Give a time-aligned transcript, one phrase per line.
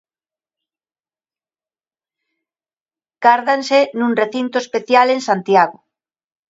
[3.23, 5.77] Gárdanse nun recinto especial, en Santiago.